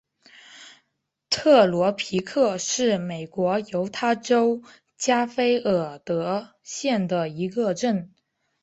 [1.29, 4.63] 特罗皮克是美国犹他州
[4.97, 8.11] 加菲尔德县的一个镇。